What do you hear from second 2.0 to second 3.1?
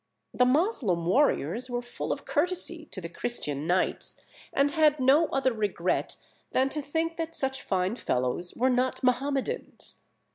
of courtesy to the